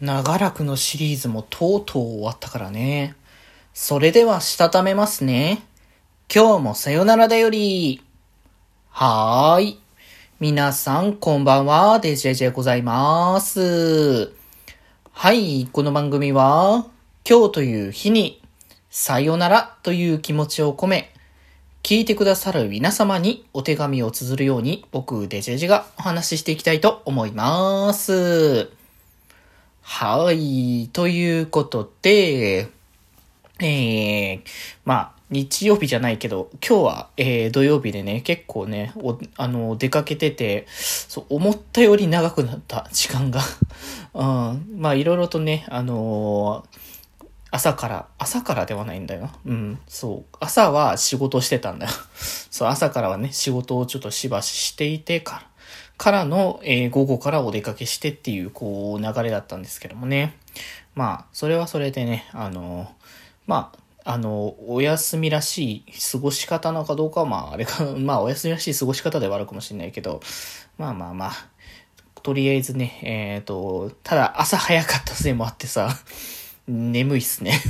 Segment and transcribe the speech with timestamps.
[0.00, 3.14] 長らくのシリーズもとうとう終わったからね。
[3.74, 5.62] それではしたためますね。
[6.34, 8.02] 今日もさよならだより。
[8.88, 9.80] はーい。
[10.38, 14.32] 皆さんこんばんは、デジェジェございます。
[15.12, 16.86] はい、この番組は、
[17.28, 18.40] 今日という日に、
[18.88, 21.12] さよならという気持ちを込め、
[21.82, 28.79] 聞いてくださる皆様にお手紙を綴るように、僕、デジェジェがお話ししていきたいと思います。
[30.02, 30.88] はい。
[30.94, 32.70] ということで、
[33.60, 34.40] えー、
[34.86, 43.42] まあ、日曜日じゃないけど、今日は、えー、土曜日でね、結構ね、お、あの、出かけてて、そう、思ったより長くなった時間が。
[44.14, 44.78] うん。
[44.78, 49.28] まあ、いろいろとね、あのー、朝から、朝からではないんだよ。
[49.44, 50.36] うん、そう。
[50.40, 51.92] 朝は仕事してたんだよ。
[52.50, 55.49] そう、朝からはね、仕事をちょっとしばししていてから、
[56.00, 60.34] からの、えー、午後からお出かけしてっていう、こう、流れだったんですけどもね。
[60.94, 62.90] まあ、それはそれでね、あの、
[63.46, 63.70] ま
[64.06, 70.22] あ、あの、お休みらしい過ごし方なのかどうかは、まあ、あれか、 まあ、お休みらしい過ごし方ではあるかもしれないけど、
[70.78, 71.32] まあまあまあ、
[72.22, 75.94] とりあえずね、えっ、ー、と、ただ朝早かったせいもあってさ、
[76.66, 77.60] 眠いっすね。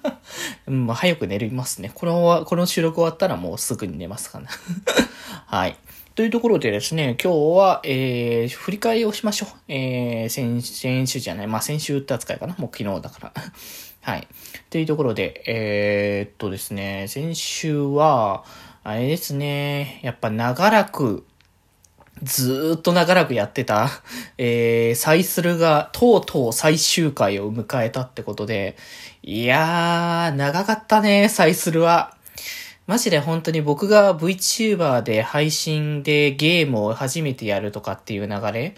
[0.64, 1.90] まあ、早く寝れますね。
[1.92, 4.48] この、この収録終わったらもうすぐに寝ますかな。
[5.44, 5.76] はい。
[6.16, 9.48] というところでですね、今日は、えー、振り返りをしましょう。
[9.68, 12.56] えー、先、先週じゃない、まあ先週って扱いかな。
[12.56, 13.32] もう昨日だから。
[14.00, 14.26] はい。
[14.70, 18.44] というところで、えー、っとですね、先週は、
[18.82, 21.26] あれですね、やっぱ長らく、
[22.22, 23.90] ずっと長らくやってた、
[24.38, 28.78] えー、サイスルがとうとう最終回を迎えたってことで、
[29.22, 32.16] いやー、長かったね、サイスルは。
[32.86, 38.76] マジで本当に僕が VTuber で配信でゲームを初めてやるとかっていう流れ、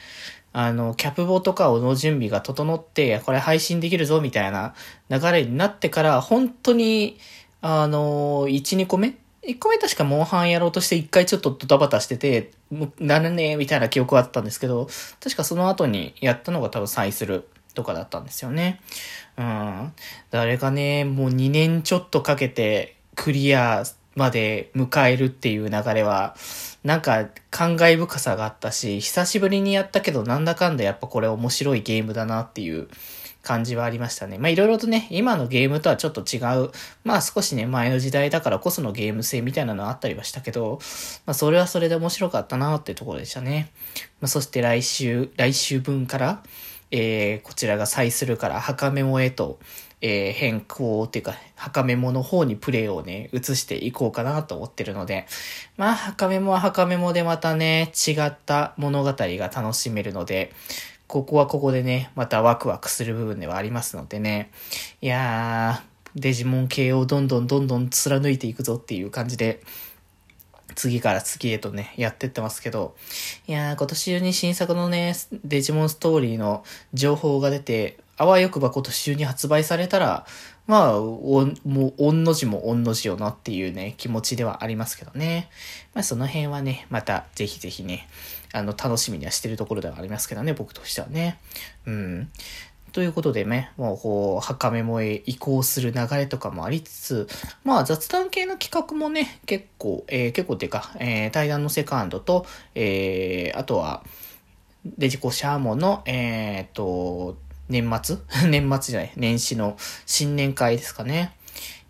[0.52, 4.74] あの、キャプボとかの準備が整って、これ配信できるぞみたいな
[5.10, 7.18] 流れになってから、本当に、
[7.60, 12.52] あの、1、2個目 ?1 個目確かモンハンやろうとして1回ちょっとドタバタしてて、
[12.98, 14.88] なるねみたいな記憶があったんですけど、
[15.22, 18.80] 確かその後にやったのが多分サイスルとかだったんですよね。
[19.36, 19.92] うん。
[20.30, 23.84] 誰がね、もう2年ちょっとかけてクリア
[24.18, 26.36] まで迎えるっていう流れは、
[26.84, 32.88] なんか感慨深さがあったし、久しぶりにやったけどなんだかんだやっぱこれ面白いゲームだなっていう
[33.42, 34.36] 感じはありましたね。
[34.36, 36.70] まあいろいろとね、今のゲームとはちょっと違う、
[37.04, 40.80] まあ少しね、前の時代だからこそのゲーム性みたいなのあったりはしたけど、
[41.24, 43.70] まあそれはそれで面白かったなっていうところでしたね。
[44.20, 46.42] まあそして来週、来週分から、
[46.90, 49.58] えー、こちらが再するから、墓メモへと、
[50.00, 55.26] えー、変更っていうか、墓メモの方にプレイをね、移していこうかなと思ってるので、
[55.76, 60.52] まあ、墓メモは墓メモでまたね、違った物語が楽しめるので、
[61.08, 64.50] ここはここでね、またワクワクする部分ではありますのでね、
[65.00, 69.60] いやー、デジモン系をどんどんどんどん貫いていくぞっていう感じで、
[70.74, 72.94] 次から次へとね、やってってますけど、
[73.46, 75.14] いやー、今年中に新作のね、
[75.44, 76.64] デジモンストーリーの
[76.94, 80.26] 情報が出て、あわよくば今年中に発売されたら、
[80.66, 85.48] まあ、お、もう、おんの字もおんの字よなっていうね、気持ちではありますけどね。
[85.94, 88.06] まあ、その辺はね、また、ぜひぜひね、
[88.52, 91.38] あの、楽しみにはしてるところではありますけどね、僕としてはね。
[91.86, 92.30] うん。
[92.92, 97.28] ということでね、もうこう、墓メモへ移行する流れとかもありつつ、
[97.64, 104.02] まあ雑談系の企画もね、結構、えー、結構っていうか、えー、対談のセカンドと、えー、あとは、
[104.84, 107.36] デジコシャーモの、えー、っと、
[107.68, 108.16] 年末？
[108.48, 109.76] 年末じゃない、年始の
[110.06, 111.32] 新年会ですかね。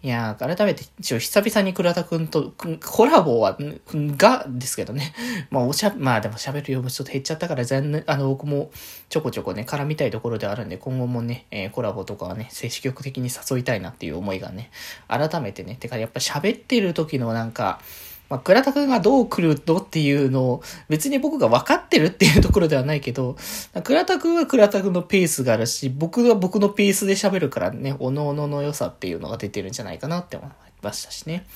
[0.01, 2.53] いやー、改めて、一応久々に倉田くんと、
[2.87, 3.59] コラボは、
[3.93, 5.13] が、ですけどね。
[5.51, 8.71] まあ、おしゃ、まあでも喋る量もちょっと減っちゃったから、全然、あの、僕も
[9.09, 14.71] ちょこちょこね、絡みたいところであるんで、今後もね、えー、コラボとかはね、積極的に誘いたいなっていう思いがね、
[15.09, 17.81] 改めてね、てかやっぱ喋ってる時のなんか、
[18.29, 23.37] まあ、倉田くんがどう来るのっていうのを、別に僕が分かってるっていうところではないけど、
[23.85, 30.51] 倉田くんは倉田くんのペースがあるし、僕は僕のペースで喋るからね、おのおのの良さっていうのが出てるんじゃないかなって思い
[30.83, 31.47] ましたしね。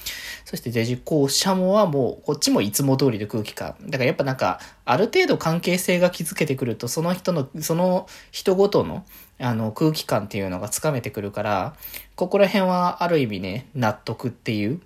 [0.46, 3.74] そしてデジコーシャモはもう、こっちもいつも通りの空気感。
[3.82, 9.04] だからやっぱなんか、ある程度関係性が築けてくると、その人の、その人ごとの、
[9.38, 11.76] あの、空気感っていうのがつかめてくるから、
[12.14, 14.80] ここら辺はある意味ね、納得っていう、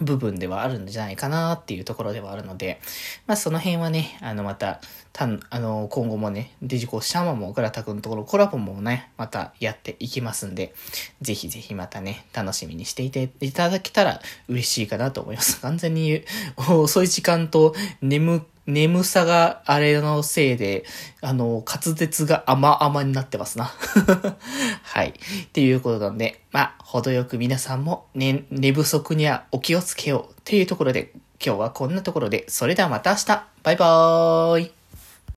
[0.00, 2.80] 部分ではあるんじゃないかなっていうところではあるので、
[3.26, 4.80] まあその辺はね、あのまた、
[5.12, 10.74] たん、あの、今後もね、デジコシャマもグラタ君のところコラボもね、またやっていきますんで、
[11.22, 15.60] ぜひぜひまたね、楽しみにしていていただけたら嬉しいかなと思います。
[15.60, 16.22] 完全に
[16.68, 20.84] 遅い時間と眠眠さがあれのせいで、
[21.20, 23.64] あの、滑舌が甘々になってますな。
[24.82, 25.08] はい。
[25.10, 31.12] っていうことなんで、まあ、程よく皆さんも、ね、寝不足にはお気をつけようっていうところで、
[31.44, 33.26] 今日はこんなところで、それではまた明日
[33.62, 34.75] バイバーイ